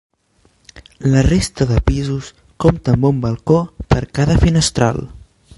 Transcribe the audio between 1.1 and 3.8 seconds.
resta de pisos compta amb un balcó